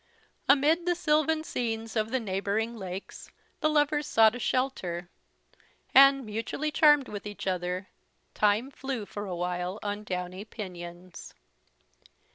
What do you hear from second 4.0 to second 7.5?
sought a shelter; and, mutually charmed with each